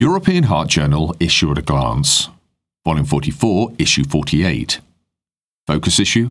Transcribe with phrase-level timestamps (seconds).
[0.00, 2.28] European Heart Journal Issue at a Glance,
[2.84, 4.80] Volume 44, Issue 48.
[5.68, 6.28] Focus issue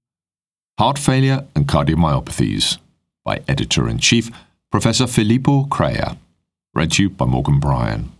[0.78, 2.78] Heart Failure and Cardiomyopathies
[3.24, 4.30] by Editor in Chief
[4.70, 6.18] Professor Filippo Crea.
[6.74, 8.12] Read to you by Morgan Bryan.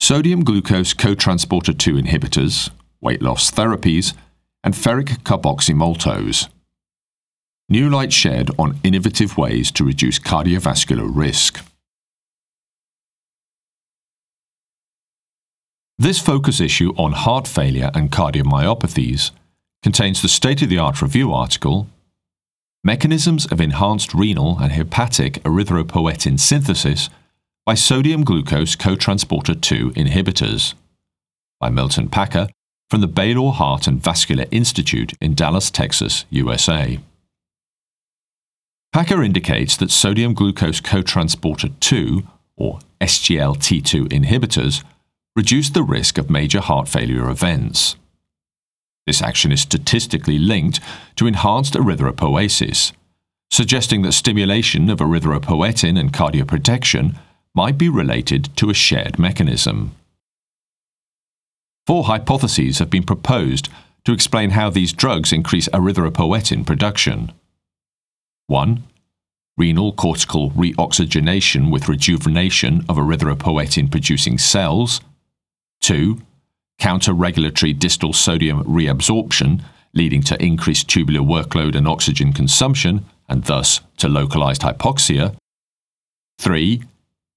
[0.00, 2.70] Sodium glucose cotransporter 2 inhibitors,
[3.00, 4.14] weight loss therapies,
[4.64, 6.48] and ferric carboxymaltose.
[7.68, 11.64] New light shed on innovative ways to reduce cardiovascular risk.
[16.00, 19.32] This focus issue on heart failure and cardiomyopathies
[19.82, 21.88] contains the state of the art review article
[22.82, 27.10] Mechanisms of Enhanced Renal and Hepatic Erythropoietin Synthesis
[27.66, 30.72] by Sodium Glucose Cotransporter 2 Inhibitors
[31.60, 32.48] by Milton Packer
[32.88, 36.98] from the Baylor Heart and Vascular Institute in Dallas, Texas, USA.
[38.94, 42.22] Packer indicates that sodium glucose cotransporter 2,
[42.56, 44.82] or SGLT2 inhibitors,
[45.36, 47.96] reduce the risk of major heart failure events.
[49.06, 50.80] This action is statistically linked
[51.16, 52.92] to enhanced erythropoiesis,
[53.50, 57.16] suggesting that stimulation of erythropoietin and cardioprotection
[57.54, 59.92] might be related to a shared mechanism.
[61.86, 63.68] Four hypotheses have been proposed
[64.04, 67.32] to explain how these drugs increase erythropoietin production.
[68.46, 68.84] 1
[69.60, 75.02] renal cortical reoxygenation with rejuvenation of erythropoietin producing cells,
[75.80, 76.20] 2.
[76.78, 84.08] Counter-regulatory distal sodium reabsorption, leading to increased tubular workload and oxygen consumption, and thus to
[84.08, 85.34] localized hypoxia.
[86.38, 86.82] 3.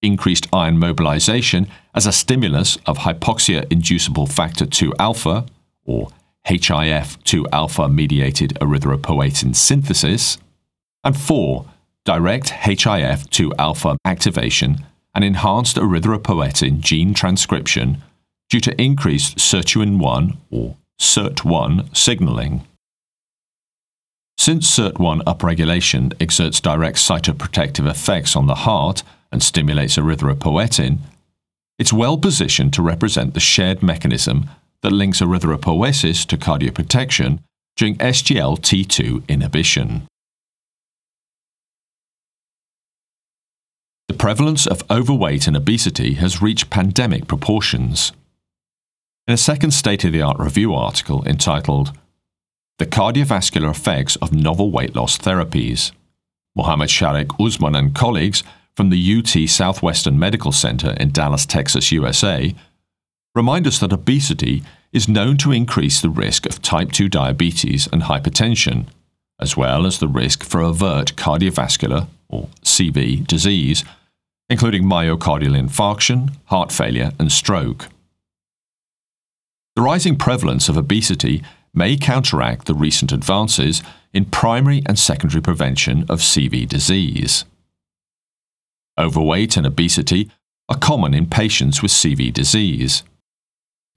[0.01, 5.45] Increased iron mobilization as a stimulus of hypoxia-inducible factor 2 alpha,
[5.85, 6.09] or
[6.47, 10.37] HIF2 alpha mediated erythropoietin synthesis.
[11.03, 11.65] And 4.
[12.05, 18.01] Direct HIF2 alpha activation and enhanced erythropoietin gene transcription
[18.53, 22.61] due to increased sirtuin-1 or SIRT1 signaling.
[24.37, 30.99] Since SIRT1 upregulation exerts direct cytoprotective effects on the heart and stimulates erythropoietin,
[31.79, 34.47] it's well positioned to represent the shared mechanism
[34.83, 37.39] that links erythropoiesis to cardioprotection
[37.75, 40.03] during SGLT2 inhibition.
[44.07, 48.11] The prevalence of overweight and obesity has reached pandemic proportions.
[49.25, 51.93] In a second state of the art review article entitled
[52.77, 55.93] The Cardiovascular Effects of Novel Weight Loss Therapies,
[56.57, 58.43] Mohammed Shariq Usman and colleagues
[58.75, 62.53] from the UT Southwestern Medical Center in Dallas, Texas, USA,
[63.33, 64.61] remind us that obesity
[64.91, 68.87] is known to increase the risk of type 2 diabetes and hypertension,
[69.39, 73.85] as well as the risk for overt cardiovascular, or CV, disease,
[74.49, 77.87] including myocardial infarction, heart failure, and stroke.
[79.75, 83.81] The rising prevalence of obesity may counteract the recent advances
[84.13, 87.45] in primary and secondary prevention of CV disease.
[88.99, 90.29] Overweight and obesity
[90.69, 93.03] are common in patients with CV disease.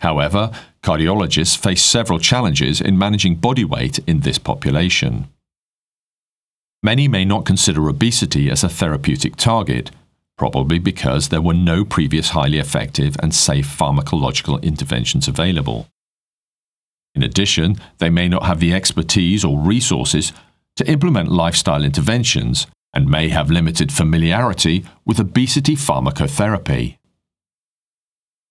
[0.00, 0.50] However,
[0.82, 5.28] cardiologists face several challenges in managing body weight in this population.
[6.82, 9.91] Many may not consider obesity as a therapeutic target
[10.37, 15.89] probably because there were no previous highly effective and safe pharmacological interventions available.
[17.15, 20.33] In addition, they may not have the expertise or resources
[20.77, 26.99] to implement lifestyle interventions and may have limited familiarity with obesity pharmacotherapy.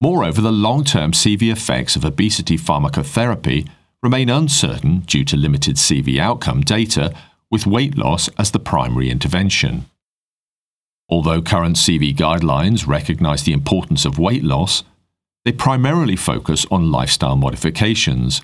[0.02, 3.68] Moreover, the long term CV effects of obesity pharmacotherapy
[4.04, 7.14] remain uncertain due to limited CV outcome data,
[7.50, 9.86] with weight loss as the primary intervention.
[11.08, 14.84] Although current CV guidelines recognize the importance of weight loss,
[15.44, 18.42] they primarily focus on lifestyle modifications,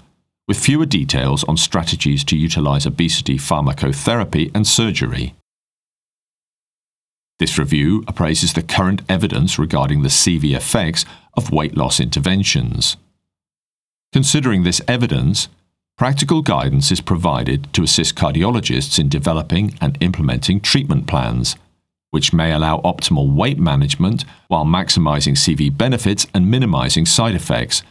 [0.47, 5.33] with fewer details on strategies to utilize obesity pharmacotherapy and surgery.
[7.39, 12.97] This review appraises the current evidence regarding the CV effects of weight loss interventions.
[14.13, 15.47] Considering this evidence,
[15.97, 21.55] practical guidance is provided to assist cardiologists in developing and implementing treatment plans
[22.11, 27.81] which may allow optimal weight management while maximizing CV benefits and minimizing side effects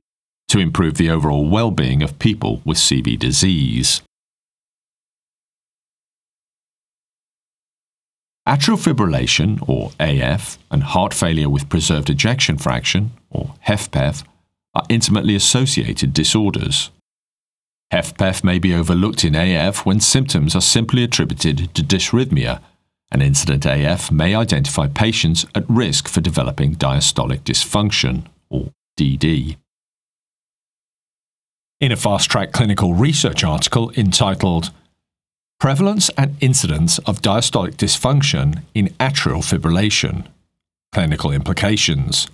[0.48, 4.02] to improve the overall well being of people with CV disease.
[8.48, 14.24] Atrial fibrillation, or AF, and heart failure with preserved ejection fraction, or HFpEF,
[14.74, 16.90] are intimately associated disorders.
[17.92, 22.60] HFpEF may be overlooked in AF when symptoms are simply attributed to dysrhythmia
[23.12, 29.56] An incident AF may identify patients at risk for developing diastolic dysfunction, or DD.
[31.80, 34.70] In a fast track clinical research article entitled
[35.58, 40.26] Prevalence and Incidence of Diastolic Dysfunction in Atrial Fibrillation
[40.92, 42.28] Clinical Implications,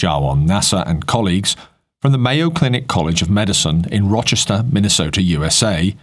[0.00, 1.56] Jwan Naser and colleagues
[2.02, 5.94] from the Mayo Clinic College of Medicine in Rochester, Minnesota, USA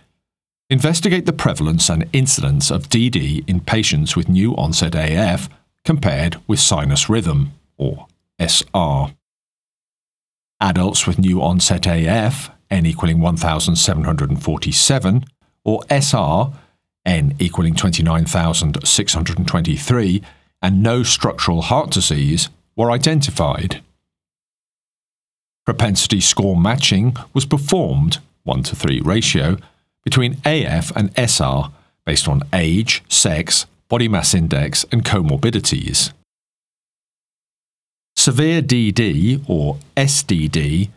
[0.70, 5.50] Investigate the prevalence and incidence of DD in patients with new onset AF
[5.84, 8.08] compared with sinus rhythm, or
[8.40, 9.14] SR.
[10.62, 15.26] Adults with new onset AF, n equaling 1747,
[15.66, 16.54] or SR,
[17.06, 20.24] n equaling 29,623,
[20.62, 23.84] and no structural heart disease were identified.
[25.66, 29.58] Propensity score matching was performed, 1 to 3 ratio,
[30.04, 31.70] between AF and SR
[32.06, 36.12] based on age, sex, body mass index, and comorbidities.
[38.16, 40.90] Severe DD, or SDD,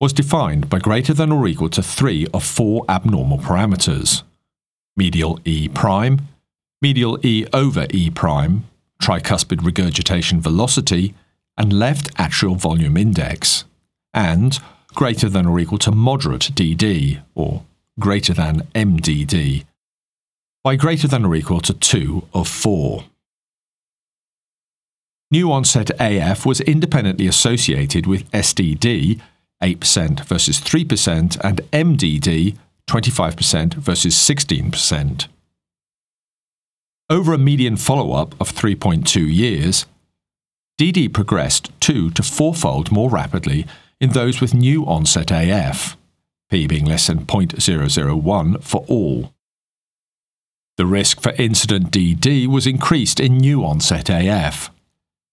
[0.00, 4.22] was defined by greater than or equal to three of four abnormal parameters
[4.96, 6.20] medial E prime,
[6.80, 8.64] medial E over E prime,
[9.02, 11.14] tricuspid regurgitation velocity,
[11.56, 13.64] and left atrial volume index,
[14.12, 14.58] and
[14.94, 17.62] greater than or equal to moderate DD, or
[17.98, 19.64] greater than MDD
[20.62, 23.04] by greater than or equal to 2 of 4.
[25.30, 29.20] New onset AF was independently associated with SDD
[29.62, 32.56] 8% versus 3% and MDD
[32.88, 35.26] 25% versus 16%.
[37.10, 39.86] Over a median follow up of 3.2 years,
[40.80, 43.66] DD progressed two to fourfold more rapidly
[44.00, 45.96] in those with new onset AF
[46.50, 49.32] p being less than 0.001 for all.
[50.76, 54.70] The risk for incident DD was increased in new onset AF.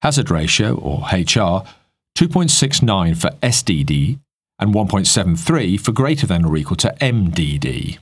[0.01, 1.65] Hazard ratio, or HR,
[2.17, 4.19] 2.69 for SDD
[4.59, 7.97] and 1.73 for greater than or equal to MDD.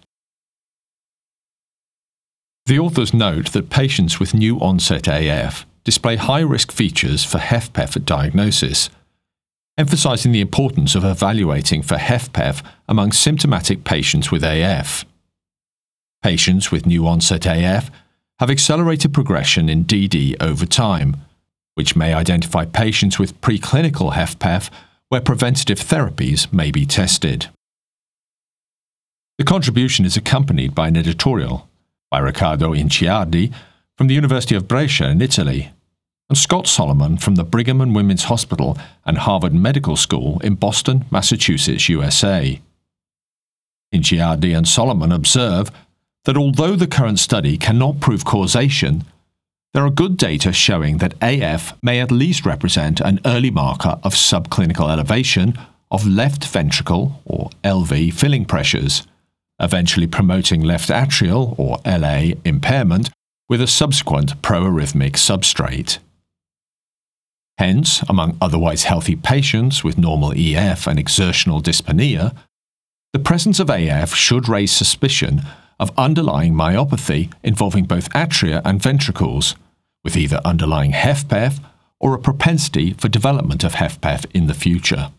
[2.65, 7.95] The authors note that patients with new onset AF display high risk features for HFpEF
[7.95, 8.89] at diagnosis
[9.79, 15.05] emphasizing the importance of evaluating for HFpEF among symptomatic patients with AF.
[16.21, 17.89] Patients with new onset AF
[18.39, 21.15] have accelerated progression in DD over time,
[21.75, 24.69] which may identify patients with preclinical HFpEF
[25.07, 27.47] where preventative therapies may be tested.
[29.37, 31.69] The contribution is accompanied by an editorial
[32.11, 33.53] by Riccardo Inciardi
[33.97, 35.71] from the University of Brescia in Italy
[36.29, 41.05] and Scott Solomon from the Brigham and Women's Hospital and Harvard Medical School in Boston,
[41.09, 42.61] Massachusetts, USA.
[43.93, 45.71] Inciardi and Solomon observe
[46.25, 49.03] that although the current study cannot prove causation,
[49.73, 54.13] there are good data showing that AF may at least represent an early marker of
[54.13, 55.57] subclinical elevation
[55.91, 59.07] of left ventricle or LV filling pressures,
[59.59, 63.09] eventually promoting left atrial or LA impairment
[63.47, 65.97] with a subsequent proarrhythmic substrate.
[67.59, 72.33] Hence, among otherwise healthy patients with normal EF and exertional dyspnea,
[73.11, 75.41] the presence of AF should raise suspicion
[75.77, 79.55] of underlying myopathy involving both atria and ventricles,
[80.05, 81.59] with either underlying HFpEF
[81.99, 85.11] or a propensity for development of HFpEF in the future.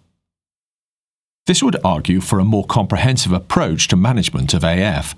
[1.47, 5.14] This would argue for a more comprehensive approach to management of AF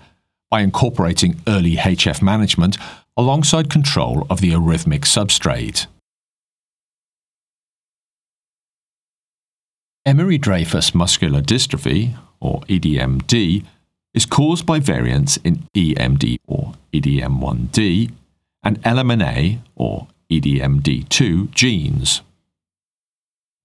[0.51, 2.79] by incorporating early HF management
[3.17, 5.87] alongside control of the arrhythmic substrate.
[10.05, 13.65] Emery Dreifuss muscular dystrophy, or EDMD,
[14.15, 18.11] is caused by variants in EMD or EDMD1
[18.65, 22.23] and LMNA or EDMD2 genes.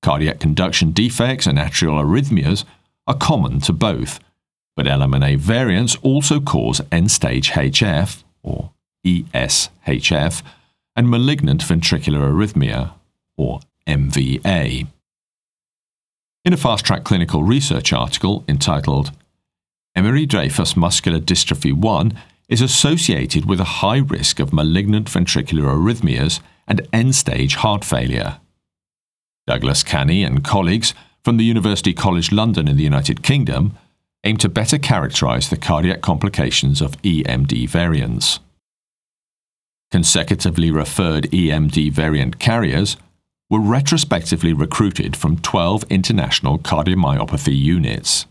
[0.03, 2.65] Cardiac conduction defects and atrial arrhythmias
[3.07, 4.19] are common to both,
[4.75, 8.71] but LMNA variants also cause end stage HF or
[9.03, 10.43] ESHF
[10.95, 12.91] and malignant ventricular arrhythmia
[13.37, 14.87] or MVA.
[16.47, 19.11] In a fast track clinical research article entitled
[19.97, 26.39] Emery Dreifuss Muscular Dystrophy 1 is associated with a high risk of malignant ventricular arrhythmias
[26.65, 28.39] and end stage heart failure.
[29.45, 33.77] Douglas Cannie and colleagues from the University College London in the United Kingdom
[34.23, 38.39] aim to better characterize the cardiac complications of EMD variants.
[39.91, 42.95] Consecutively referred EMD variant carriers
[43.49, 48.25] were retrospectively recruited from 12 international cardiomyopathy units.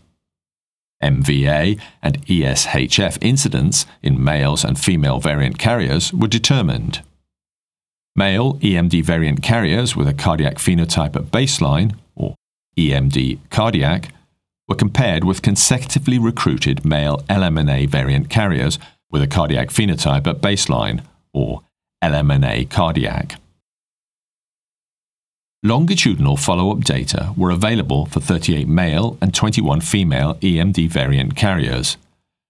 [1.03, 7.03] MVA and ESHF incidence in males and female variant carriers were determined.
[8.15, 12.35] Male EMD variant carriers with a cardiac phenotype at baseline, or
[12.77, 14.11] EMD cardiac,
[14.67, 18.79] were compared with consecutively recruited male LMNA variant carriers
[19.11, 21.61] with a cardiac phenotype at baseline, or
[22.03, 23.39] LMNA cardiac.
[25.63, 31.97] Longitudinal follow up data were available for 38 male and 21 female EMD variant carriers,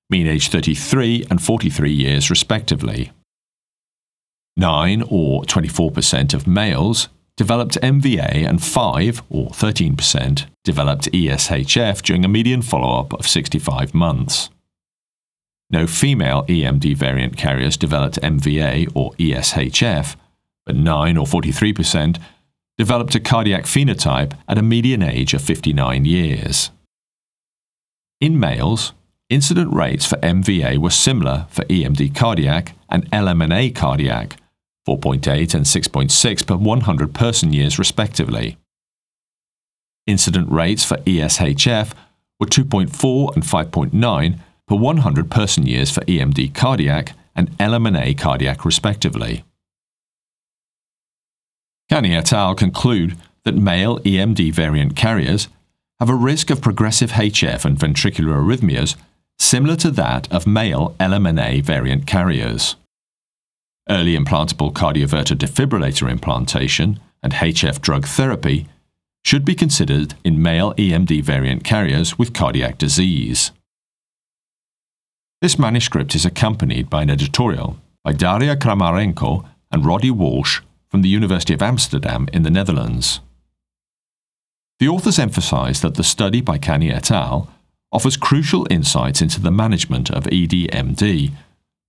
[0.10, 3.12] mean age 33 and 43 years respectively.
[4.58, 12.28] 9 or 24% of males developed MVA and 5 or 13% developed ESHF during a
[12.28, 14.50] median follow up of 65 months.
[15.70, 20.16] No female EMD variant carriers developed MVA or ESHF,
[20.66, 22.18] but 9 or 43%
[22.78, 26.72] developed a cardiac phenotype at a median age of 59 years.
[28.22, 28.94] In males,
[29.30, 34.38] incident rates for MVA were similar for EMD cardiac and LMNA cardiac,
[34.88, 38.58] 4.8 and 6.6 per 100 person years respectively.
[40.06, 41.94] Incident rates for ESHF
[42.40, 49.44] were 2.4 and 5.9 per 100 person years for EMD cardiac and LMNA cardiac respectively.
[51.90, 52.54] Cannie et al.
[52.54, 55.48] conclude that male EMD variant carriers
[56.00, 58.96] have a risk of progressive HF and ventricular arrhythmias
[59.40, 62.76] similar to that of male LMNA variant carriers.
[63.90, 68.68] Early implantable cardioverter defibrillator implantation and HF drug therapy
[69.24, 73.52] should be considered in male EMD variant carriers with cardiac disease.
[75.42, 80.62] This manuscript is accompanied by an editorial by Daria Kramarenko and Roddy Walsh
[80.98, 83.20] from the University of Amsterdam in the Netherlands.
[84.80, 87.54] The authors emphasize that the study by Cannie et al.
[87.92, 91.34] offers crucial insights into the management of EDMD,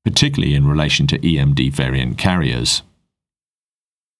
[0.05, 2.83] particularly in relation to EMD variant carriers.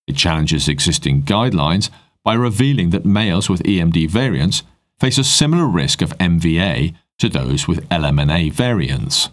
[0.07, 1.91] It challenges existing guidelines
[2.25, 4.63] by revealing that males with EMD variants
[4.99, 9.29] face a similar risk of MVA to those with LMNA variants.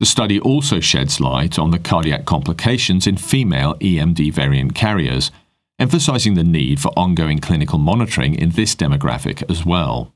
[0.00, 5.32] The study also sheds light on the cardiac complications in female EMD variant carriers,
[5.78, 10.14] emphasizing the need for ongoing clinical monitoring in this demographic as well.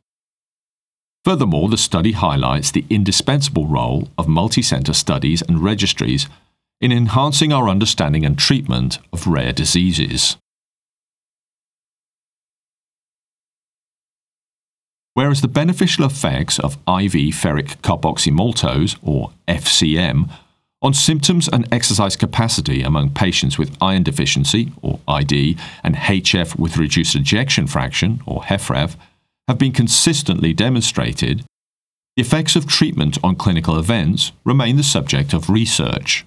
[1.24, 6.28] Furthermore, the study highlights the indispensable role of multicenter studies and registries
[6.80, 10.36] in enhancing our understanding and treatment of rare diseases.
[15.14, 20.30] Whereas the beneficial effects of IV ferric carboxymaltose, or FCM,
[20.80, 26.76] on symptoms and exercise capacity among patients with iron deficiency, or ID, and HF with
[26.76, 28.96] reduced ejection fraction, or HFrEF,
[29.48, 31.44] have been consistently demonstrated,
[32.16, 36.26] the effects of treatment on clinical events remain the subject of research.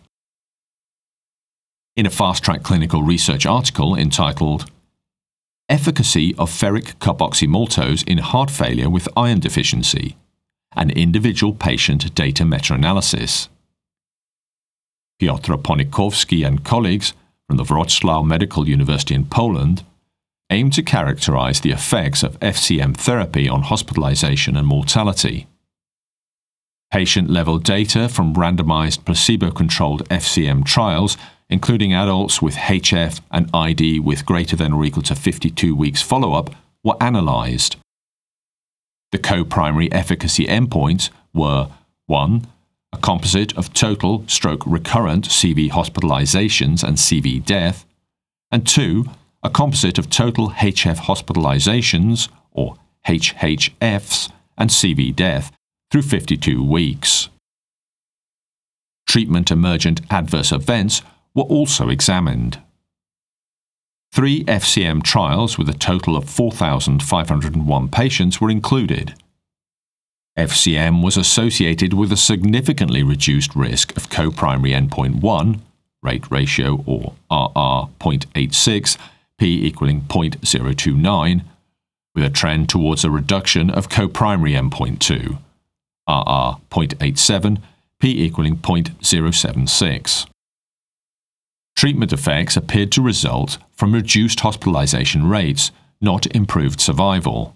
[1.96, 4.70] In a fast track clinical research article entitled
[5.68, 10.16] Efficacy of ferric carboxymaltose in heart failure with iron deficiency,
[10.74, 13.50] an individual patient data meta-analysis.
[15.20, 17.14] Piotr Ponikowski and colleagues
[17.48, 19.84] from the Wrocław Medical University in Poland
[20.52, 25.48] aim to characterize the effects of FCM therapy on hospitalization and mortality.
[26.92, 31.18] Patient level data from randomized placebo controlled FCM trials
[31.50, 36.34] including adults with HF and ID with greater than or equal to 52 weeks follow
[36.34, 36.50] up,
[36.84, 37.78] were analysed.
[39.12, 41.70] The co primary efficacy endpoints were
[42.08, 42.48] 1.
[42.94, 47.86] A composite of total stroke recurrent CV hospitalizations and CV death,
[48.52, 49.06] and 2.
[49.44, 52.76] A composite of total HF hospitalizations, or
[53.08, 55.52] HHFs, and CV death
[55.92, 57.30] through 52 weeks.
[59.08, 61.02] Treatment emergent adverse events
[61.36, 62.62] were also examined.
[64.12, 69.14] Three FCM trials with a total of 4,501 patients were included.
[70.38, 75.62] FCM was associated with a significantly reduced risk of co-primary endpoint 1,
[76.02, 78.98] rate ratio or RR 0.86,
[79.38, 81.44] p equaling 0.029,
[82.14, 85.38] with a trend towards a reduction of co-primary endpoint 2,
[86.08, 87.62] RR 0.87,
[88.00, 90.28] p equaling 0.076.
[91.76, 97.54] Treatment effects appeared to result from reduced hospitalization rates, not improved survival.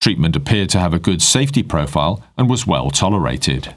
[0.00, 3.74] Treatment appeared to have a good safety profile and was well tolerated.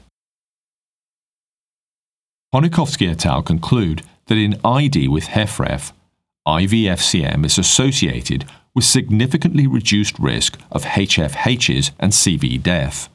[2.52, 3.42] Ponikowski et al.
[3.42, 5.92] conclude that in ID with HFrEF,
[6.46, 13.08] IVFCM is associated with significantly reduced risk of HFHs and CV death.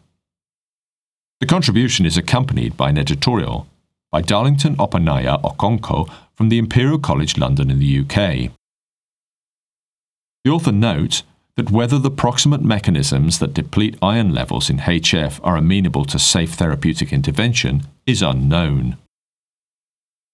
[1.40, 3.68] The contribution is accompanied by an editorial
[4.12, 8.52] by Darlington Opanaya Okonko from the Imperial College London in the UK.
[10.44, 11.24] The author notes
[11.58, 16.54] that whether the proximate mechanisms that deplete iron levels in HF are amenable to safe
[16.54, 18.98] therapeutic intervention is unknown.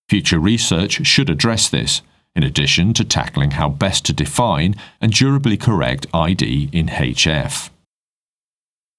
[0.08, 2.04] Future research should address this,
[2.36, 7.70] in addition to tackling how best to define and durably correct ID in HF.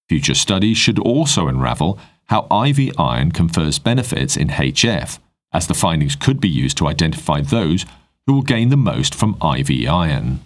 [0.09, 5.19] Future studies should also unravel how IV iron confers benefits in HF,
[5.53, 7.85] as the findings could be used to identify those
[8.27, 10.41] who will gain the most from IV iron.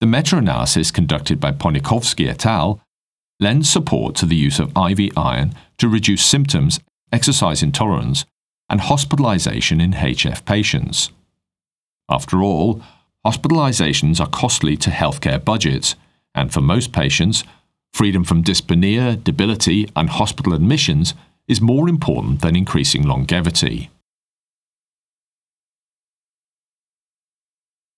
[0.00, 2.80] The meta analysis conducted by Ponikowski et al.
[3.40, 6.80] lends support to the use of IV iron to reduce symptoms,
[7.12, 8.24] exercise intolerance,
[8.68, 11.10] and hospitalization in HF patients.
[12.08, 12.82] After all,
[13.26, 15.94] hospitalizations are costly to healthcare budgets,
[16.34, 17.44] and for most patients,
[17.92, 21.14] freedom from dyspnea, debility, and hospital admissions
[21.48, 23.90] is more important than increasing longevity.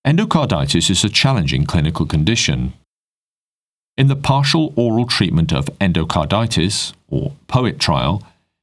[0.07, 2.73] Endocarditis is a challenging clinical condition.
[3.97, 8.23] In the partial oral treatment of endocarditis, or POET trial,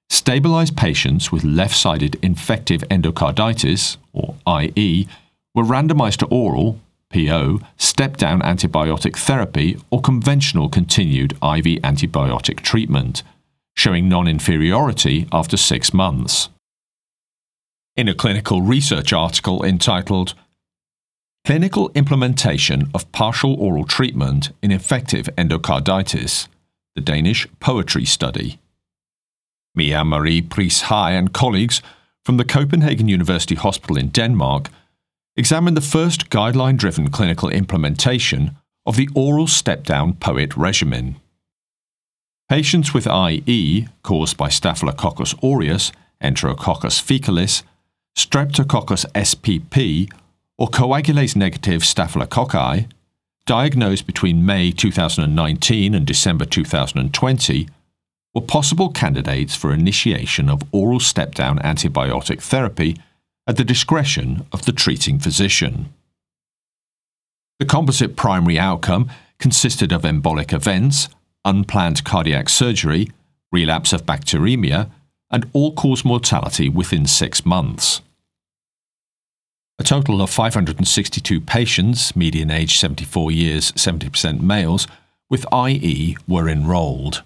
[0.09, 5.07] stabilized patients with left sided infective endocarditis, or IE,
[5.53, 6.79] were randomized to oral,
[7.15, 13.23] PO, step down antibiotic therapy or conventional continued IV antibiotic treatment,
[13.73, 16.49] showing non inferiority after six months.
[17.95, 20.33] In a clinical research article entitled
[21.45, 26.47] Clinical implementation of partial oral treatment in Infective endocarditis,
[26.95, 28.59] the Danish Poetry Study.
[29.75, 31.83] Mia Marie Priess and colleagues
[32.23, 34.69] from the Copenhagen University Hospital in Denmark
[35.35, 41.17] examined the first guideline driven clinical implementation of the oral step down POET regimen.
[42.47, 47.63] Patients with IE caused by Staphylococcus aureus, Enterococcus faecalis,
[48.15, 50.11] Streptococcus spp,
[50.57, 52.87] or coagulase negative staphylococci,
[53.45, 57.67] diagnosed between May 2019 and December 2020,
[58.33, 62.97] were possible candidates for initiation of oral step down antibiotic therapy
[63.47, 65.93] at the discretion of the treating physician.
[67.59, 71.09] The composite primary outcome consisted of embolic events,
[71.43, 73.09] unplanned cardiac surgery,
[73.51, 74.89] relapse of bacteremia,
[75.31, 78.01] and all cause mortality within six months.
[79.77, 84.87] A total of 562 patients, median age 74 years, 70% males,
[85.29, 87.23] with IE were enrolled.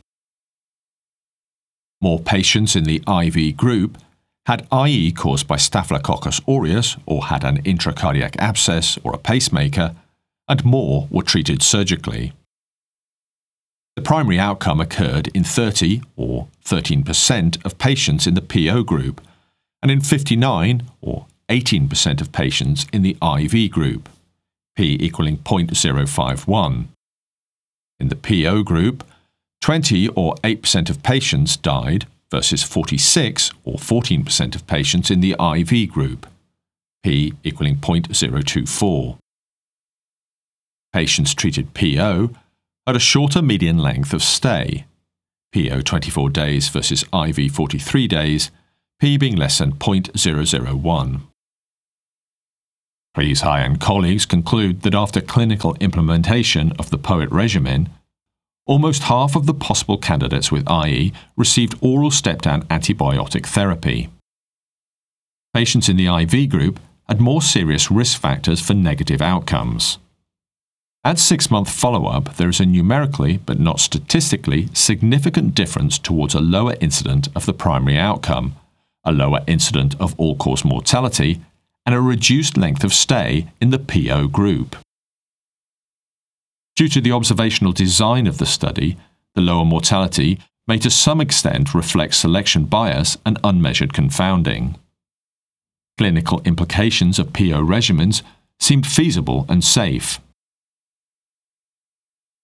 [2.02, 3.98] More patients in the IV group
[4.46, 9.96] had IE caused by Staphylococcus aureus or had an intracardiac abscess or a pacemaker,
[10.48, 12.34] and more were treated surgically.
[13.96, 19.22] The primary outcome occurred in 30 or 13% of patients in the PO group
[19.82, 24.08] and in 59 or 18% of patients in the IV group,
[24.76, 26.86] p equaling 0.051.
[28.00, 29.04] In the PO group,
[29.62, 35.92] 20 or 8% of patients died versus 46 or 14% of patients in the IV
[35.92, 36.28] group,
[37.04, 39.18] p equaling 0.024.
[40.92, 42.32] Patients treated PO
[42.88, 44.86] had a shorter median length of stay,
[45.54, 48.52] PO 24 days versus IV 43 days,
[49.00, 51.22] p being less than 0.001.
[53.14, 57.90] Priess and colleagues conclude that after clinical implementation of the POET regimen,
[58.70, 64.10] almost half of the possible candidates with IE received oral step down antibiotic therapy.
[65.56, 69.98] Patients in the IV group had more serious risk factors for negative outcomes.
[71.04, 76.36] At six month follow up, there is a numerically, but not statistically, significant difference towards
[76.36, 78.56] a lower incident of the primary outcome,
[79.04, 81.42] a lower incident of all cause mortality,
[81.88, 84.76] and a reduced length of stay in the PO group.
[86.80, 88.96] Due to the observational design of the study,
[89.36, 94.78] the lower mortality may to some extent reflect selection bias and unmeasured confounding.
[95.98, 98.22] Clinical implications of PO regimens
[98.62, 100.22] seemed feasible and safe.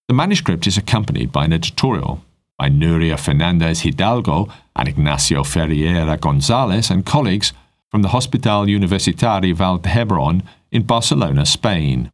[0.10, 2.21] The manuscript is accompanied by an editorial
[2.58, 7.54] by Nuria Fernandez Hidalgo and Ignacio Ferreira Gonzalez and colleagues
[7.89, 10.43] from the Hospital Universitari Vall d'Hebron
[10.74, 12.12] in Barcelona, Spain.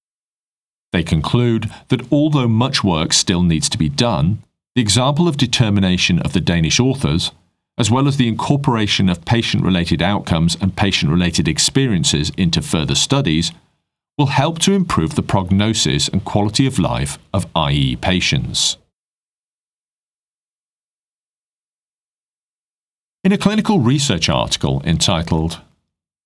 [0.92, 4.44] They conclude that although much work still needs to be done,
[4.76, 7.32] the example of determination of the Danish authors,
[7.78, 12.96] as well as the incorporation of patient related outcomes and patient related experiences into further
[12.96, 13.52] studies,
[14.18, 18.78] will help to improve the prognosis and quality of life of IE patients.
[23.24, 25.62] In a clinical research article entitled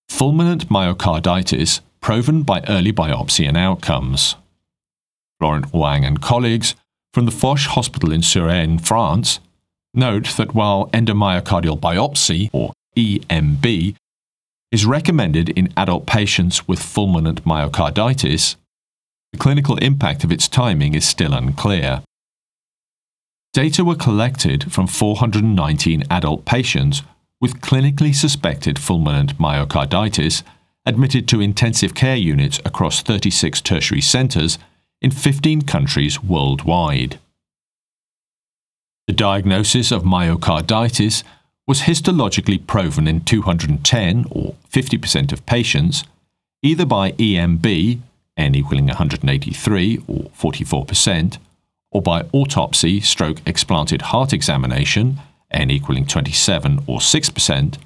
[0.10, 4.36] Fulminant Myocarditis Proven by Early Biopsy and Outcomes,
[5.39, 6.75] Florent Huang and colleagues
[7.13, 9.39] from the Foch Hospital in Suresnes, France,
[9.93, 13.95] note that while endomyocardial biopsy, or EMB,
[14.71, 18.55] is recommended in adult patients with fulminant myocarditis,
[19.31, 22.01] the clinical impact of its timing is still unclear.
[23.53, 27.03] Data were collected from 419 adult patients
[27.39, 30.43] with clinically suspected fulminant myocarditis
[30.85, 34.57] admitted to intensive care units across 36 tertiary centres
[35.01, 37.19] in 15 countries worldwide.
[39.08, 41.23] The diagnosis of myocarditis
[41.67, 46.03] was histologically proven in 210 or 50% of patients,
[46.63, 47.99] either by EMB,
[48.38, 51.38] n equaling 183 or 44%,
[51.91, 55.19] or by autopsy stroke explanted heart examination,
[55.51, 57.77] n equaling 27 or 6%,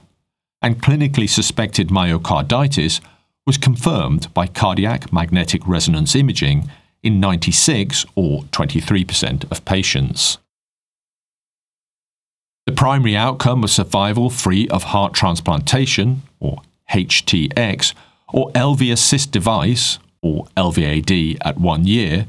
[0.62, 3.00] and clinically suspected myocarditis
[3.45, 6.69] was confirmed by cardiac magnetic resonance imaging
[7.03, 10.38] in 96 or 23% of patients.
[12.65, 17.93] The primary outcome was survival free of heart transplantation, or HTX,
[18.31, 22.27] or LV assist device, or LVAD, at one year,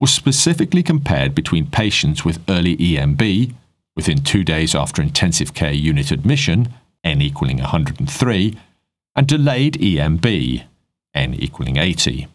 [0.00, 3.54] was specifically compared between patients with early EMB,
[3.96, 6.68] within two days after intensive care unit admission,
[7.04, 8.56] n equaling 103,
[9.16, 10.64] and delayed EMB,
[11.14, 12.28] n equaling 80.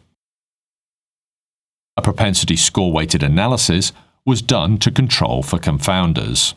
[1.96, 3.92] A propensity score weighted analysis
[4.26, 6.54] was done to control for confounders.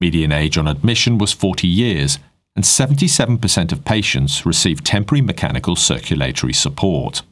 [0.00, 2.18] Median age on admission was 40 years,
[2.54, 7.22] and 77% of patients received temporary mechanical circulatory support.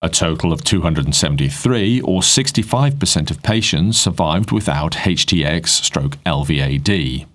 [0.00, 7.26] A total of 273 or 65% of patients survived without HTX stroke LVAD.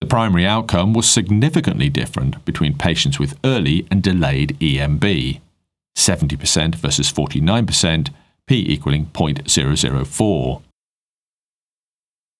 [0.00, 5.40] The primary outcome was significantly different between patients with early and delayed EMB
[5.96, 8.10] 70% versus 49%,
[8.46, 10.62] p equaling 0.004.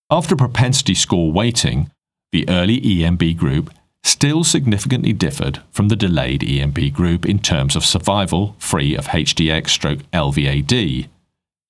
[0.08, 1.90] After propensity score weighting,
[2.30, 3.72] the early EMB group
[4.04, 9.70] still significantly differed from the delayed EMB group in terms of survival free of HTX
[9.70, 11.08] stroke LVAD,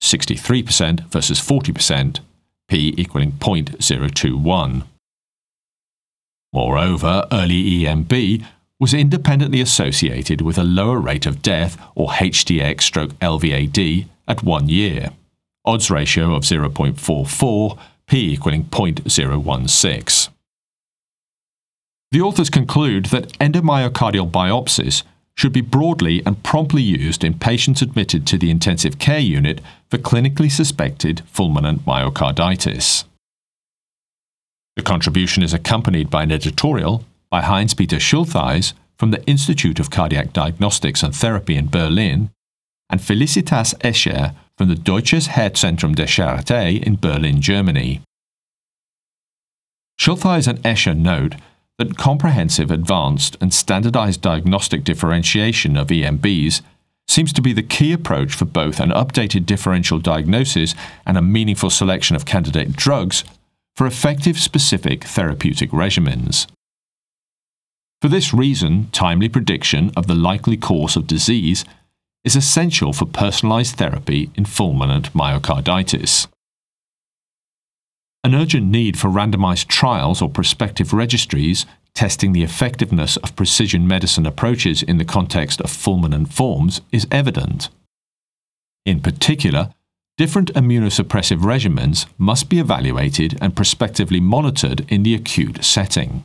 [0.03, 2.21] 63% versus 40%,
[2.69, 4.83] p equaling 0.021.
[6.53, 8.45] Moreover, early EMB
[8.79, 14.69] was independently associated with a lower rate of death or HTX stroke LVAD at one
[14.69, 15.11] year.
[15.65, 20.29] Odds ratio of 0.44, p equaling 0.016.
[22.13, 25.03] The authors conclude that endomyocardial biopsies
[25.37, 29.61] should be broadly and promptly used in patients admitted to the intensive care unit
[29.91, 33.05] for clinically suspected fulminant myocarditis.
[34.77, 39.91] The contribution is accompanied by an editorial by Heinz Peter Schultheiss from the Institute of
[39.91, 42.31] Cardiac Diagnostics and Therapy in Berlin
[42.89, 48.01] and Felicitas Escher from the Deutsches Herzzentrum der Charité in Berlin, Germany.
[49.99, 51.35] Schultheiss and Escher note
[51.79, 56.63] that comprehensive, advanced, and standardized diagnostic differentiation of EMBs
[57.09, 61.71] seems to be the key approach for both an updated differential diagnosis and a meaningful
[61.71, 63.25] selection of candidate drugs
[63.75, 66.47] for effective specific therapeutic regimens.
[68.03, 71.65] For this reason, timely prediction of the likely course of disease
[72.25, 76.27] is essential for personalized therapy in fulminant myocarditis.
[78.23, 84.27] An urgent need for randomized trials or prospective registries testing the effectiveness of precision medicine
[84.27, 87.71] approaches in the context of fulminant forms is evident.
[88.85, 89.71] In particular,
[90.19, 96.25] different immunosuppressive regimens must be evaluated and prospectively monitored in the acute setting.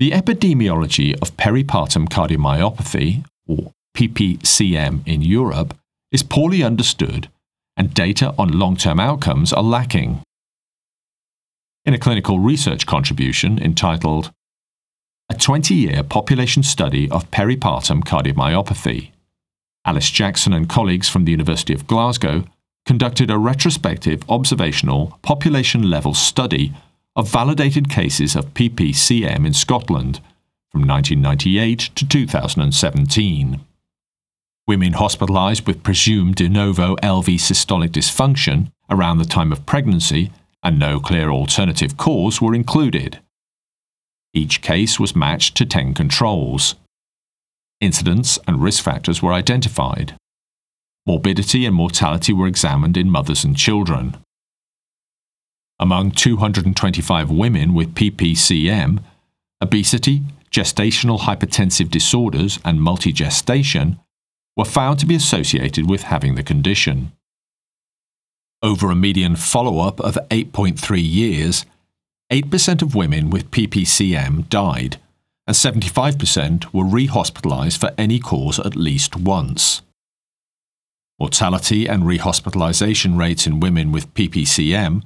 [0.00, 5.76] The epidemiology of peripartum cardiomyopathy, or PPCM in Europe,
[6.10, 7.28] is poorly understood
[7.76, 10.22] and data on long term outcomes are lacking.
[11.84, 14.32] In a clinical research contribution entitled
[15.28, 19.10] A 20 year population study of peripartum cardiomyopathy,
[19.84, 22.44] Alice Jackson and colleagues from the University of Glasgow
[22.86, 26.72] conducted a retrospective observational population level study
[27.20, 30.22] of validated cases of PPCM in Scotland
[30.72, 33.60] from 1998 to 2017.
[34.66, 40.78] Women hospitalized with presumed de novo LV systolic dysfunction around the time of pregnancy and
[40.78, 43.20] no clear alternative cause were included.
[44.32, 46.74] Each case was matched to 10 controls.
[47.82, 50.16] Incidence and risk factors were identified.
[51.06, 54.16] Morbidity and mortality were examined in mothers and children.
[55.80, 59.02] Among 225 women with PPCM,
[59.62, 63.98] obesity, gestational hypertensive disorders, and multigestation
[64.58, 67.12] were found to be associated with having the condition.
[68.62, 71.64] Over a median follow up of 8.3 years,
[72.30, 74.98] 8% of women with PPCM died,
[75.46, 79.80] and 75% were rehospitalized for any cause at least once.
[81.18, 85.04] Mortality and rehospitalization rates in women with PPCM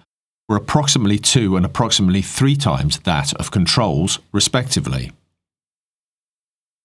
[0.49, 5.13] were approximately two and approximately three times that of controls, respectively.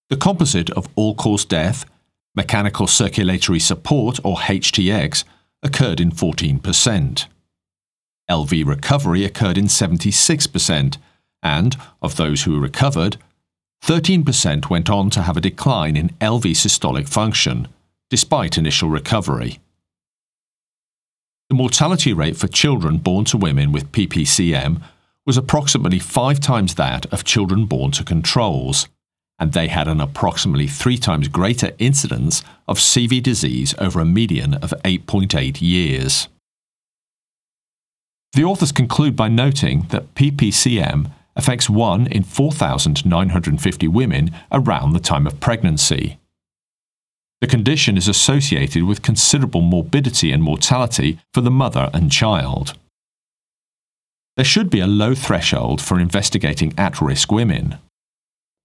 [0.10, 1.86] The composite of all cause death,
[2.36, 5.24] mechanical circulatory support or HTX,
[5.62, 7.28] occurred in 14%.
[8.30, 10.98] LV recovery occurred in 76%,
[11.41, 13.17] and of those who recovered,
[13.84, 17.67] 13% went on to have a decline in LV systolic function,
[18.10, 19.60] despite initial recovery.
[21.50, 24.84] The mortality rate for children born to women with PPCM
[25.26, 28.88] was approximately five times that of children born to controls,
[29.40, 34.54] and they had an approximately three times greater incidence of CV disease over a median
[34.56, 36.28] of 8.8 years.
[38.34, 45.26] The authors conclude by noting that PPCM affects 1 in 4,950 women around the time
[45.26, 46.20] of pregnancy.
[47.41, 52.73] The condition is associated with considerable morbidity and mortality for the mother and child.
[54.36, 57.78] There should be a low threshold for investigating at risk women.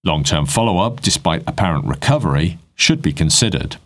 [0.04, 3.76] Long term follow up, despite apparent recovery, should be considered.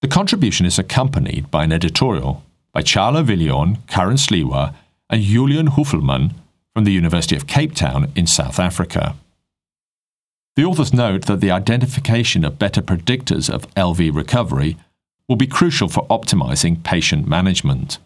[0.00, 4.74] The contribution is accompanied by an editorial by Charle Viljoen, Karen Sliwa,
[5.10, 6.34] and Julian Hoevelmann
[6.74, 9.16] from the University of Cape Town in South Africa.
[10.58, 14.76] The authors note that the identification of better predictors of LV recovery
[15.28, 17.98] will be crucial for optimizing patient management.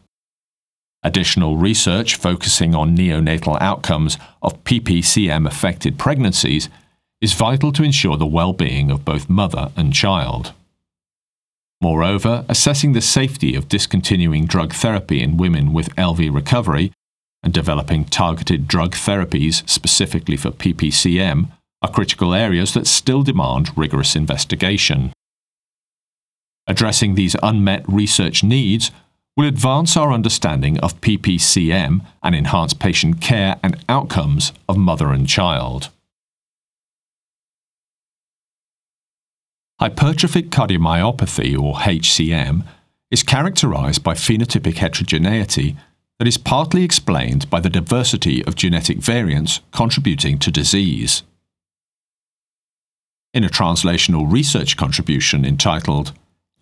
[1.02, 6.68] Additional research focusing on neonatal outcomes of PPCM affected pregnancies
[7.22, 10.52] is vital to ensure the well being of both mother and child.
[11.80, 16.92] Moreover, assessing the safety of discontinuing drug therapy in women with LV recovery
[17.42, 21.48] and developing targeted drug therapies specifically for PPCM
[21.82, 25.12] are critical areas that still demand rigorous investigation.
[26.66, 28.90] Addressing these unmet research needs
[29.36, 35.26] will advance our understanding of PPCM and enhance patient care and outcomes of mother and
[35.26, 35.88] child.
[39.80, 42.64] Hypertrophic cardiomyopathy, or HCM,
[43.10, 45.76] is characterized by phenotypic heterogeneity
[46.18, 51.24] that is partly explained by the diversity of genetic variants contributing to disease.
[53.34, 56.12] In a translational research contribution entitled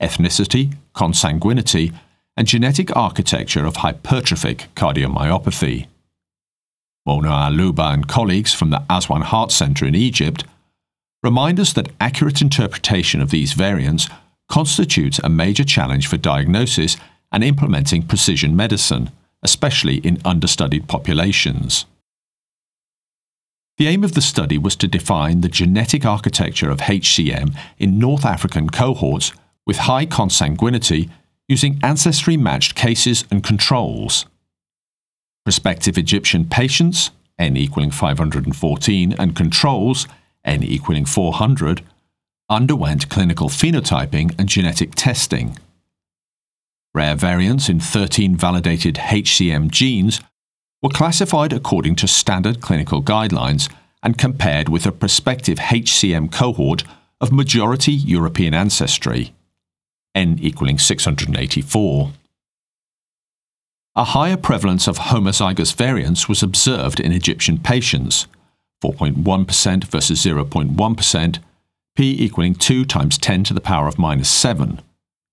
[0.01, 1.93] Ethnicity, Consanguinity,
[2.37, 5.89] and Genetic Architecture of Hypertrophic Cardiomyopathy,
[7.05, 10.45] Mona Allouba and colleagues from the Aswan Heart Center in Egypt
[11.25, 14.09] remind us that accurate interpretation of these variants
[14.49, 16.97] constitutes a major challenge for diagnosis
[17.33, 19.11] and implementing precision medicine,
[19.43, 21.85] especially in understudied populations.
[23.81, 28.27] The aim of the study was to define the genetic architecture of HCM in North
[28.27, 29.33] African cohorts
[29.65, 31.09] with high consanguinity
[31.49, 34.27] using ancestry matched cases and controls.
[35.47, 40.07] Prospective Egyptian patients, n equaling 514, and controls,
[40.45, 41.81] n equaling 400,
[42.51, 45.57] underwent clinical phenotyping and genetic testing.
[46.93, 50.21] Rare variants in 13 validated HCM genes
[50.83, 53.71] were classified according to standard clinical guidelines
[54.03, 56.85] and compared with a prospective HCM cohort
[57.21, 59.35] of majority European ancestry,
[60.15, 62.13] n equaling 684.
[63.97, 68.27] A higher prevalence of homozygous variants was observed in Egyptian patients,
[68.83, 71.39] 4.1% versus 0.1%,
[71.97, 74.81] p equaling 2 times 10 to the power of minus 7,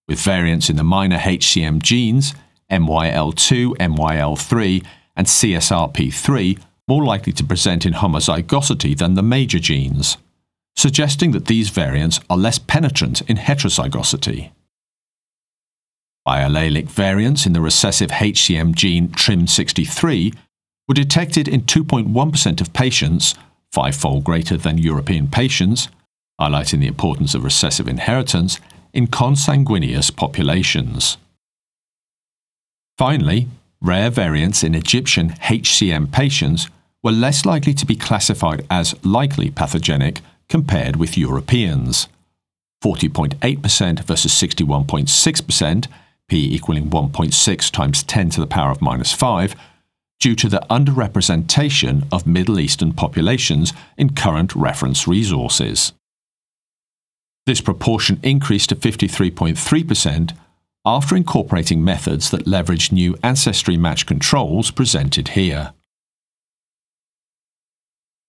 [0.07, 2.33] with variants in the minor HCM genes,
[2.69, 4.85] MYL2, MYL3,
[5.17, 10.17] and CSRP3 more likely to present in homozygosity than the major genes,
[10.77, 14.51] suggesting that these variants are less penetrant in heterozygosity.
[16.25, 20.35] Biallelic variants in the recessive HCM gene TRIM63
[20.87, 23.35] were detected in 2.1% of patients,
[23.71, 25.89] fivefold greater than European patients,
[26.39, 28.59] highlighting the importance of recessive inheritance
[28.93, 31.17] in consanguineous populations.
[32.97, 33.47] Finally,
[33.81, 36.69] rare variants in Egyptian HCM patients
[37.03, 42.07] were less likely to be classified as likely pathogenic compared with Europeans.
[42.83, 45.87] 40.8% versus 61.6%,
[46.27, 49.55] p equaling 1.6 times 10 to the power of minus 5,
[50.19, 55.93] due to the underrepresentation of Middle Eastern populations in current reference resources.
[57.45, 60.35] This proportion increased to 53.3%
[60.87, 65.73] after incorporating methods that leverage new ancestry match controls presented here.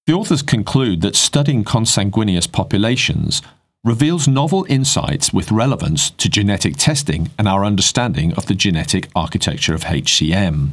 [0.09, 3.43] The authors conclude that studying consanguineous populations
[3.85, 9.75] reveals novel insights with relevance to genetic testing and our understanding of the genetic architecture
[9.75, 10.71] of HCM.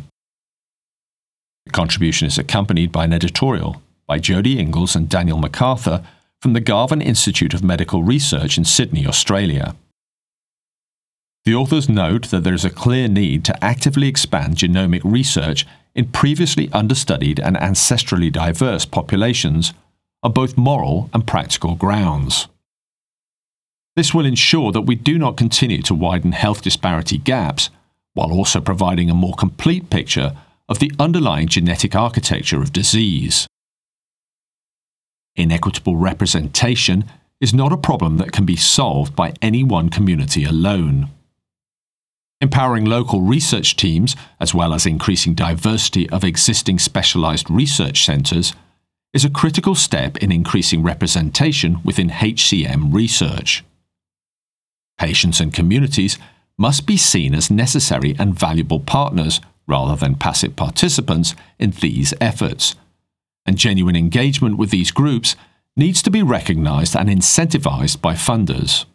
[1.68, 6.04] The contribution is accompanied by an editorial by Jodie Ingles and Daniel MacArthur
[6.42, 9.76] from the Garvan Institute of Medical Research in Sydney, Australia.
[11.46, 16.08] The authors note that there is a clear need to actively expand genomic research in
[16.08, 19.72] previously understudied and ancestrally diverse populations
[20.24, 22.48] on both moral and practical grounds.
[23.96, 27.70] This will ensure that we do not continue to widen health disparity gaps
[28.16, 30.36] while also providing a more complete picture
[30.68, 33.48] of the underlying genetic architecture of disease.
[35.36, 37.06] Inequitable representation
[37.40, 41.10] is not a problem that can be solved by any one community alone.
[42.46, 48.54] Empowering local research teams, as well as increasing diversity of existing specialized research centers,
[49.16, 53.64] is a critical step in increasing representation within HCM research.
[55.00, 56.20] Patients and communities
[56.56, 62.76] must be seen as necessary and valuable partners rather than passive participants in these efforts,
[63.48, 65.36] and genuine engagement with these groups
[65.76, 68.86] needs to be recognized and incentivized by funders.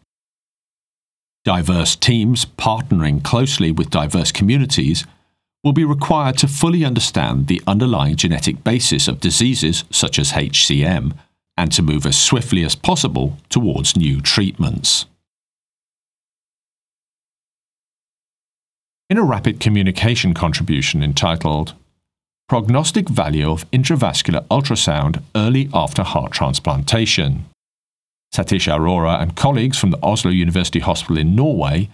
[1.43, 5.05] Diverse teams partnering closely with diverse communities
[5.63, 11.13] will be required to fully understand the underlying genetic basis of diseases such as HCM
[11.57, 15.05] and to move as swiftly as possible towards new treatments.
[19.09, 21.73] In a rapid communication contribution entitled
[22.47, 27.45] Prognostic Value of Intravascular Ultrasound Early After Heart Transplantation,
[28.33, 31.89] Satish Arora and colleagues from the Oslo University Hospital in Norway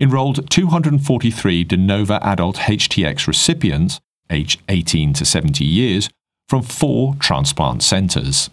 [0.00, 6.08] enrolled 243 de novo adult HTX recipients, aged 18 to 70 years,
[6.48, 8.50] from four transplant centres.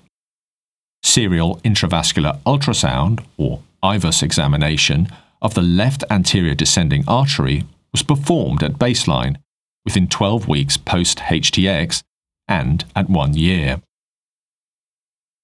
[1.02, 5.08] Serial intravascular ultrasound, or IVUS examination,
[5.42, 9.36] of the left anterior descending artery was performed at baseline
[9.86, 12.04] within 12 weeks post HTX
[12.48, 13.82] and at one year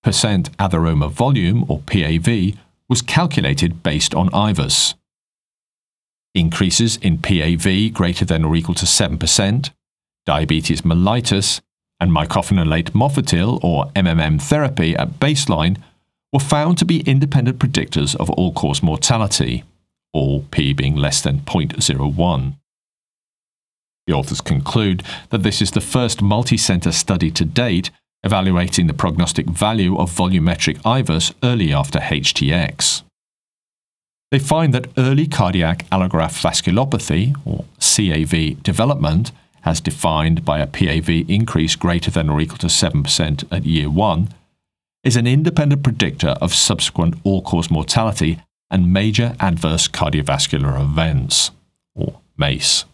[0.04, 2.58] percent atheroma volume, or PAV,
[2.88, 4.96] was calculated based on IVUS.
[6.34, 9.72] Increases in PAV greater than or equal to 7%,
[10.26, 11.62] diabetes mellitus,
[12.00, 15.78] and mycophenolate mofetil, or MMM therapy, at baseline
[16.32, 19.64] were found to be independent predictors of all cause mortality,
[20.14, 22.56] all p being less than 0.01.
[24.08, 27.92] The authors conclude that this is the first multi center study to date
[28.24, 33.04] evaluating the prognostic value of volumetric IVUS early after HTX.
[34.32, 39.32] They find that early cardiac allograft vasculopathy, or CAV, development,
[39.66, 44.30] as defined by a PAV increase greater than or equal to 7% at year 1,
[45.04, 51.52] is an independent predictor of subsequent all cause mortality and major adverse cardiovascular events,
[51.96, 52.86] or MACE.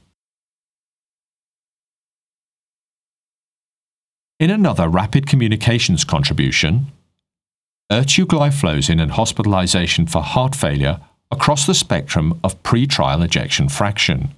[4.37, 6.87] In another rapid communications contribution,
[7.89, 10.99] ertugliflozin and hospitalization for heart failure
[11.31, 14.35] across the spectrum of pre-trial ejection fraction.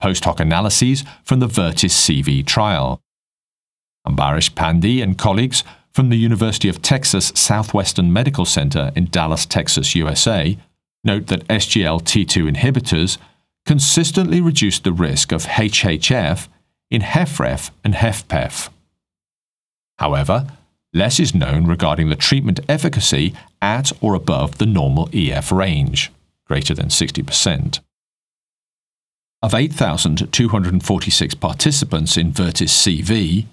[0.00, 3.02] Post hoc analyses from the Vertis CV trial.
[4.06, 5.62] Ambarish Pandey and colleagues
[5.92, 10.56] from the University of Texas Southwestern Medical Center in Dallas, Texas, USA,
[11.04, 13.18] note that SGLT2 inhibitors
[13.66, 16.48] consistently reduce the risk of HHF
[16.90, 18.70] in HFrEF and HFpEF.
[19.98, 20.46] However,
[20.92, 26.10] less is known regarding the treatment efficacy at or above the normal EF range,
[26.46, 27.80] greater than 60%.
[29.40, 33.46] Of 8,246 participants in Vertis CV,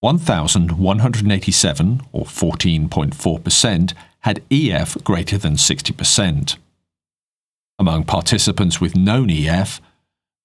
[0.00, 6.56] 1,187, or 14.4%, had EF greater than 60%.
[7.78, 9.82] Among participants with known EF,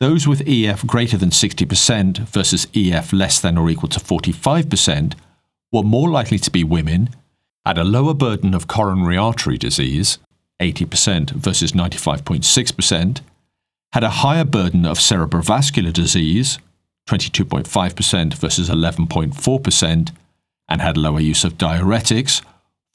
[0.01, 5.13] those with EF greater than 60% versus EF less than or equal to 45%
[5.75, 7.09] were more likely to be women,
[7.65, 10.19] had a lower burden of coronary artery disease,
[10.61, 13.21] 80% versus 95.6%,
[13.91, 16.59] had a higher burden of cerebrovascular disease,
[17.09, 20.11] 22.5% versus 11.4%,
[20.69, 22.41] and had lower use of diuretics,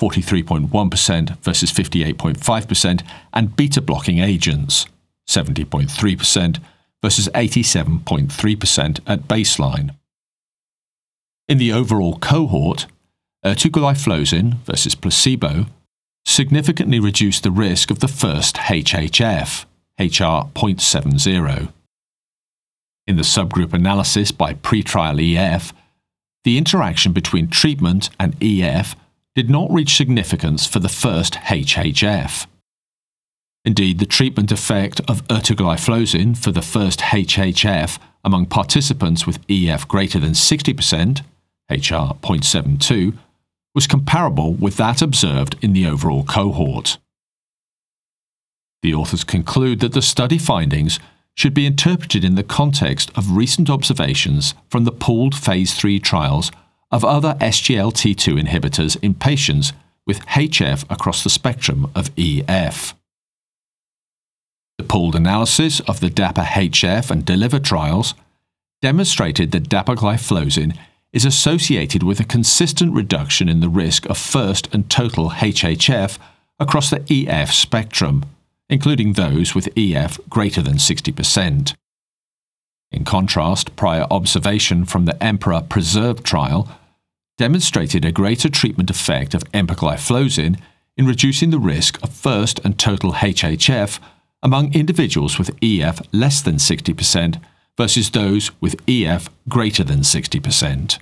[0.01, 3.03] 43.1% versus 58.5%,
[3.35, 4.87] and beta blocking agents,
[5.29, 6.59] 70.3%
[7.03, 9.95] versus 87.3% at baseline.
[11.51, 12.87] In the overall cohort,
[13.43, 15.67] uh, ertugliflozin versus placebo
[16.25, 19.65] significantly reduced the risk of the first HHF,
[19.99, 21.73] HR.70.
[23.09, 25.73] In the subgroup analysis by pretrial EF,
[26.45, 28.95] the interaction between treatment and EF
[29.35, 32.47] did not reach significance for the first HHF.
[33.65, 40.21] Indeed, the treatment effect of ertugliflozin for the first HHF among participants with EF greater
[40.21, 41.23] than 60%,
[41.71, 43.17] HR.72,
[43.75, 46.99] was comparable with that observed in the overall cohort.
[48.83, 50.99] The authors conclude that the study findings
[51.37, 56.51] should be interpreted in the context of recent observations from the pooled phase 3 trials
[56.91, 59.73] of other SGLT2 inhibitors in patients
[60.07, 62.95] with HF across the spectrum of EF.
[64.79, 68.15] The pooled analysis of the DAPA HF and DELIVER trials
[68.83, 70.77] demonstrated that dapagliflozin
[71.13, 76.19] is associated with a consistent reduction in the risk of first and total HHF
[76.59, 78.25] across the EF spectrum,
[78.69, 81.75] including those with EF greater than 60%.
[82.93, 86.69] In contrast, prior observation from the Emperor Preserve trial
[87.39, 90.61] demonstrated a greater treatment effect of empagliflozin
[90.97, 93.99] in reducing the risk of first and total HHF
[94.43, 97.41] among individuals with EF less than 60%
[97.81, 100.99] versus those with EF greater than 60%.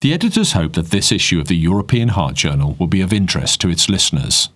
[0.00, 3.60] The editors hope that this issue of the European Heart Journal will be of interest
[3.60, 4.48] to its listeners.